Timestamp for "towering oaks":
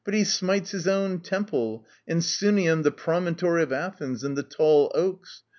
4.41-5.43